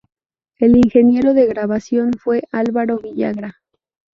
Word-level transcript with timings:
El 0.57 0.77
ingeniero 0.77 1.35
de 1.35 1.45
grabación 1.45 2.13
fue 2.13 2.41
Alvaro 2.51 2.97
Villagra. 2.97 3.57